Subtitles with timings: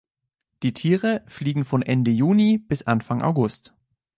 [0.63, 3.75] Die Tiere fliegen von Ende Juni bis Anfang August.